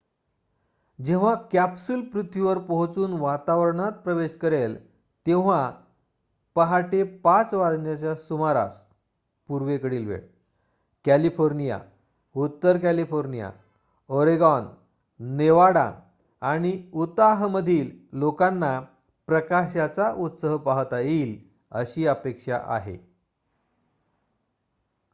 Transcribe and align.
जेव्हा 0.99 1.35
कॅप्सूल 1.51 2.01
पृथ्वीवर 2.01 2.57
पोहोचून 2.57 3.13
वातावरणात 3.13 3.91
प्रवेश 3.91 4.37
करेल 4.37 4.75
तेव्हा 5.25 5.71
पाहाटे 6.55 7.03
५ 7.23 7.53
वाजण्याच्या 7.53 8.15
सुमारास 8.15 8.83
पूर्वेकडील 9.47 10.07
वेळ 10.07 10.21
कॅलिफोर्निया 11.05 11.79
उत्तर 12.35 12.77
कॅलिफोर्निया 12.77 13.51
ओरेगॉन 14.09 14.65
नेवाडा 15.19 15.91
आणि 16.41 16.89
उताहमधील 16.93 17.91
लोकांना 18.13 18.79
प्रकाशाचा 19.27 20.11
उत्सव 20.11 20.57
पाहता 20.57 20.99
येईल 20.99 21.37
अशी 21.71 22.07
अपेक्षा 22.07 22.59
आहे 22.65 23.11